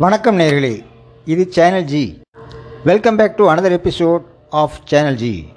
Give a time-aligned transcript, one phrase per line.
[0.00, 0.82] வணக்கம் நேர்களே
[1.24, 2.22] இது channel G
[2.84, 5.52] welcome back to another episode of channel G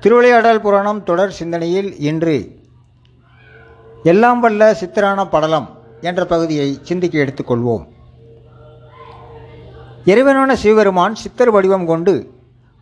[0.00, 2.36] Thiruvilayadal Puranam தொடர் சிந்தனையில் இன்று
[4.04, 5.68] எல்லாம் வல்ல சித்திரான படலம்
[6.00, 7.84] என்ற பகுதியை சிந்திக்க எடுத்துக்கொள்வோம்.
[10.04, 12.32] இறைவனான சிவபெருமான் சித்தர் வடிவம் கொண்டு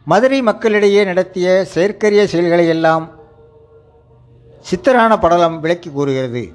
[0.04, 3.10] மதுரை மக்களிடையே நடத்திய செயற்கரிய செயல்களை எல்லாம்
[4.70, 6.52] சித்தரான படலம் விளக்கி கூறுகிறது.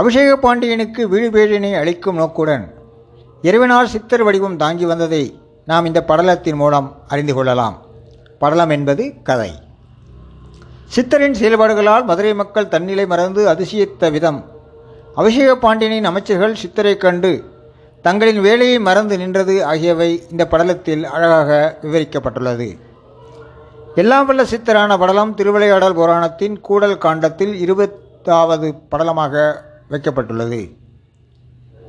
[0.00, 2.74] அபிஷேக பாண்டியனுக்கு வீடுபேடினை அளிக்கும் நோக்குடன்
[3.42, 7.76] இறைவனால் சித்தர் வடிவம் தாங்கி வந்ததை நாம் இந்த படலத்தின் மூலம் அறிந்து கொள்ளலாம்.
[8.38, 9.50] படலம் என்பது கதை.
[10.96, 14.50] சித்தரின் செயல்பாடுகளால் மதுரை மக்கள் தன்னிலை மறந்து அதிசயித்த விதம்.
[15.14, 17.32] அபிஷேக பாண்டியனின் அமைச்சர்கள் சித்தரைக் கண்டு
[18.02, 22.78] தங்களின் வேலையை மறந்து நின்றது ஆகியவை இந்த படலத்தில் அழகாக விவரிக்கப்பட்டுள்ளது.
[23.94, 30.60] எல்லாம் வல்ல சித்தரான படலம் திருவிளையாடல் புராணத்தின் கூடல் காண்டத்தில் இருபத்தாவது படலமாக வைக்கப்பட்டுள்ளது.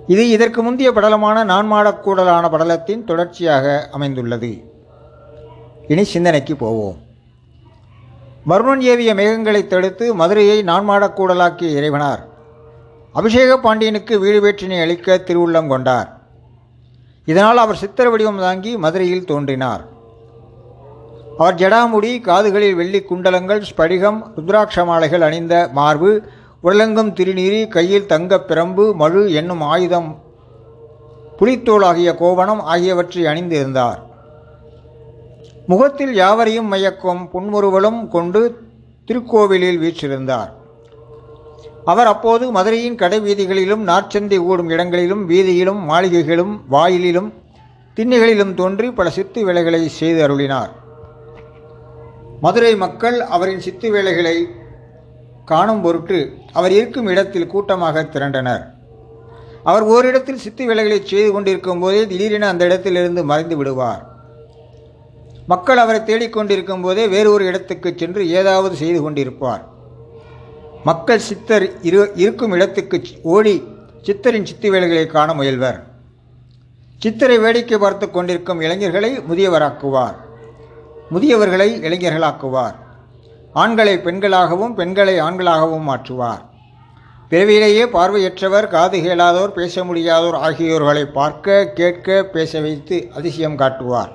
[0.08, 4.52] இது இதற்கு முந்தைய படலமான நான்மாடக்கூடலான படலத்தின் தொடர்ச்சியாக அமைந்துள்ளது.
[5.88, 6.98] இனி சிந்தனைக்கு போவோம்.
[8.48, 12.22] வருணன் ஏவிய மேகங்களை தடுத்து மதுரையை நான்மாடக்கூடலாக்கிய இறைவனார்.
[13.14, 16.22] அபிஷேக பாண்டியனுக்கு வீடு வேற்றினை அளிக்க திருவுள்ளம் கொண்டார்.
[17.26, 19.90] இதனால் அவர் சித்திர வடிவம் தாங்கி மதுரையில் தோன்றினார்.
[21.38, 26.12] அவர் ஜடாமுடி காதுகளில் வெள்ளி குண்டலங்கள் ஸ்படிகம் ருத்ராட்ச மாலைகள் அணிந்த மார்பு
[26.64, 30.22] உடலெங்கும் திருநீரி கையில் தங்கப் பிரம்பு மழு என்னும் ஆயுதம்.
[31.38, 33.98] புலித்தோல் ஆகிய கோவணம் ஆகியவற்றை அணிந்திருந்தார்
[35.68, 38.58] முகத்தில் யாவரையும் மயக்கும் புன்முறுவலும் கொண்டு
[39.06, 40.52] திருக்கோவிலில் வீற்றிருந்தார்.
[41.86, 47.34] அவர் அப்போது மதுரையின் கடை வீதிகளிலும் நாற்சந்தை ஓடும் இடங்களிலும் வீதியிலும் மாளிகைகளும் வாயிலிலும்
[47.96, 50.70] திண்ணைகளிலும் தோன்றி பல சித்து வேலைகளை செய்து அருளினார்.
[52.42, 54.48] மதுரை மக்கள் அவரின் சித்து வேலைகளை
[55.46, 56.20] காணும் பொருட்டு
[56.54, 58.64] அவர் இருக்கும் இடத்தில் கூட்டமாக திரண்டனர்.
[59.64, 64.04] அவர் ஓரிடத்தில் சித்தி வேலைகளை செய்து கொண்டிருக்கும் போதே திடீரென அந்த இடத்திலிருந்து மறைந்து விடுவார்.
[65.48, 69.64] மக்கள் அவரை தேடிக்கொண்டிருக்கும் போதே வேறு ஒரு இடத்துக்கு சென்று ஏதாவது செய்து கொண்டிருப்பார்.
[70.84, 73.64] மக்கள் சித்தர் இரு இருக்கும் இடத்துக்கு ஓடி
[74.06, 75.80] சித்தரின் சித்தி வேலைகளை காண முயல்வர்.
[77.04, 80.18] சித்தரை வேடிக்கை பார்த்து கொண்டிருக்கும் இளைஞர்களை முதியவராக்குவார்.
[81.12, 82.76] முதியவர்களை இளைஞர்களாக்குவார்.
[83.54, 86.42] ஆண்களை பெண்களாகவும் பெண்களை ஆண்களாகவும் மாற்றுவார்.
[87.30, 94.12] பிறவியிலேயே பார்வையற்றவர் காது கேளாதோர் பேச முடியாதோர் ஆகியோர்களை பார்க்க கேட்க பேச வைத்து அதிசயம் காட்டுவார்.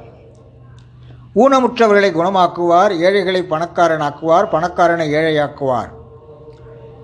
[1.34, 5.91] ஊனமுற்றவர்களை குணமாக்குவார் ஏழைகளை பணக்காரனாக்குவார் பணக்காரனை ஏழையாக்குவார்.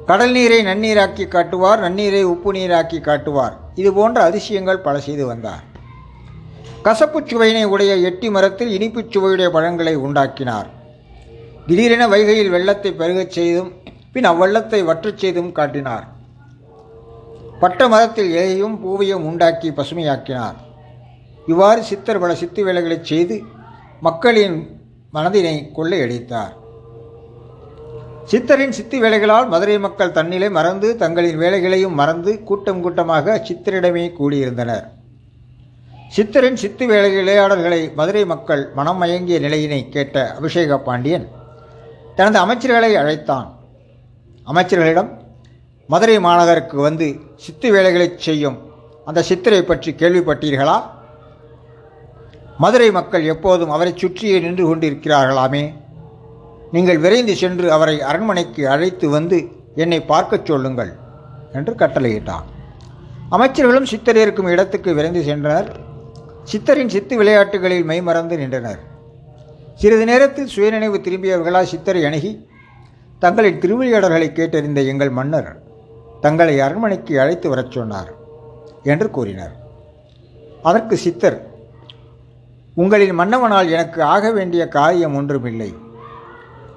[0.06, 3.56] கடல் நீரை நன்னீராக்கி காட்டுவார் நன்னீரை உப்பு நீராக்கி காட்டுவார்.
[3.74, 5.64] இது போன்ற அதிசயங்கள் பல செய்து வந்தார்.
[6.84, 10.80] கசப்புச் சுவையினை உடைய எட்டி மரத்தில் இனிப்புச் சுவையுடைய பழங்களை உண்டாக்கினார்.
[11.66, 13.68] திடீரென வைகையில் வெள்ளத்தை பெருகச் செய்தும்
[14.12, 16.06] பின் அவ்வெள்ளத்தை வற்றச் செய்தும் காட்டினார்.
[17.60, 20.56] பட்ட மதத்தில் இலையும் பூவையும் உண்டாக்கி பசுமையாக்கினார்.
[21.52, 23.36] இவ்வாறு சித்தர் பல சித்து வேலைகளைச் செய்து
[24.06, 24.56] மக்களின்
[25.16, 26.54] மனதினை கொள்ளையடித்தார்
[28.30, 34.86] சித்தரின் சித்தி வேலைகளால் மதுரை மக்கள் தன்னிலை மறந்து தங்களின் வேலைகளையும் மறந்து கூட்டம் கூட்டமாக சித்தரிடமே கூடியிருந்தனர்.
[36.16, 41.26] சித்தரின் சித்து வேலை விளையாடல்களை மதுரை மக்கள் மனம் மயங்கிய நிலையினை கேட்ட அபிஷேக பாண்டியன்
[42.16, 43.58] தனது அமைச்சர்களை அழைத்தான்.
[44.46, 45.10] அமைச்சர்களிடம்
[45.86, 48.58] மதுரை மாநகருக்கு வந்து சித்து வேலைகளை செய்யும்
[49.04, 50.82] அந்த சித்தரை பற்றி கேள்விப்பட்டீர்களா?
[52.58, 55.74] மதுரை மக்கள் எப்போதும் அவரை சுற்றியே நின்று கொண்டிருக்கிறார்களாமே.
[56.72, 59.38] நீங்கள் விரைந்து சென்று அவரை அரண்மனைக்கு அழைத்து வந்து
[59.74, 60.92] என்னை பார்க்கச் சொல்லுங்கள்
[61.52, 62.46] என்று கட்டளையிட்டான்.
[63.30, 65.68] அமைச்சர்களும் சித்தர் இருக்கும் இடத்துக்கு விரைந்து சென்றனர்.
[66.52, 68.90] சித்தரின் சித்து விளையாட்டுகளில் மெய்மறந்து நின்றனர்.
[69.74, 72.48] சிறிது நேரத்தில் சுயநினைவு திரும்பியவர்களால் சித்தரை அணுகி
[73.18, 75.62] தங்களின் திருவிளையாடல்களை கேட்டறிந்த எங்கள் மன்னர்
[76.20, 78.10] தங்களை அரண்மனைக்கு அழைத்து வரச் சொன்னார்
[78.82, 79.54] என்று கூறினர்.
[80.62, 81.38] அதற்கு சித்தர்
[82.74, 85.74] உங்களின் மன்னவனால் எனக்கு ஆக வேண்டிய காரியம் ஒன்றுமில்லை.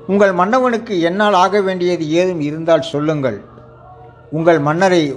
[0.08, 3.42] உங்கள் மன்னவனுக்கு என்னால் ஆக வேண்டியது ஏதும் இருந்தால் சொல்லுங்கள்.
[4.32, 5.16] உங்கள் மன்னரை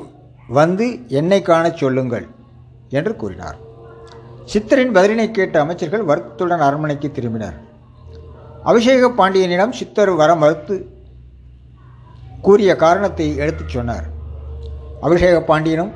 [0.49, 2.26] வந்து என்னை காணச் சொல்லுங்கள்
[2.88, 3.58] என்று கூறினார்.
[4.52, 7.58] சித்தரின் பதிலினை கேட்ட அமைச்சர்கள் வருத்தத்துடன் அரண்மனைக்கு திரும்பினர்.
[8.62, 10.87] அபிஷேக பாண்டியனிடம் சித்தர் வர மறுத்து
[12.43, 14.05] கூறிய காரணத்தை எடுத்துச் சொன்னார்.
[15.00, 15.93] அபிஷேக பாண்டியனும்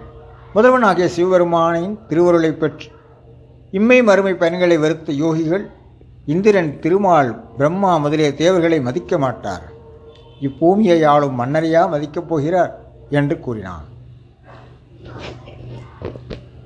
[0.55, 2.91] முதல்வனாகிய சிவபெருமானின் திருவருளை பெற்று
[3.71, 5.71] இம்மை மறுமை பயன்களை வெறுத்த யோகிகள்
[6.27, 9.71] இந்திரன் திருமால் பிரம்மா முதலிய தேவர்களை மதிக்க மாட்டார்.
[10.41, 12.81] இப்பூமியை ஆளும் மன்னரையா மதிக்கப் போகிறார்
[13.11, 13.85] என்று கூறினான்.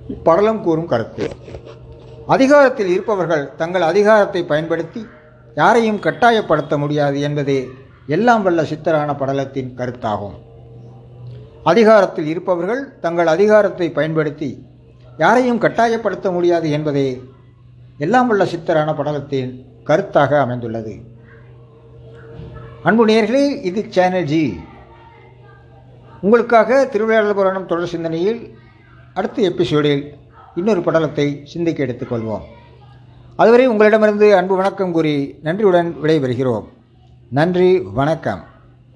[0.09, 1.31] இப்படலம் கூறும் கருத்து.
[2.27, 5.07] அதிகாரத்தில் இருப்பவர்கள் தங்கள் அதிகாரத்தை பயன்படுத்தி
[5.59, 7.61] யாரையும் கட்டாயப்படுத்த முடியாது என்பதே
[8.15, 10.37] எல்லாம் வல்ல சித்தரான படலத்தின் கருத்தாகும்.
[11.71, 14.51] அதிகாரத்தில் இருப்பவர்கள் தங்கள் அதிகாரத்தை பயன்படுத்தி
[15.23, 17.09] யாரையும் கட்டாயப்படுத்த முடியாது என்பதே
[18.05, 19.53] எல்லாம் வல்ல சித்தரான படலத்தின்
[19.89, 20.95] கருத்தாக அமைந்துள்ளது.
[22.89, 24.43] அன்பு நேர்களே இது சேனல் ஜி
[26.21, 28.41] உங்களுக்காக திருவிளையாடல் புராணம் தொடர் சிந்தனையில்
[29.19, 30.05] அடுத்த எபிசோடில்
[30.59, 32.45] இன்னொரு படலத்தை சிந்திக்க எடுத்துக்கொள்வோம்.
[33.37, 36.65] அதுவரை உங்களிடமிருந்து அன்பு வணக்கம் கூறி நன்றியுடன் விடைபெறுகிறோம்.
[37.31, 38.43] நன்றி வணக்கம்.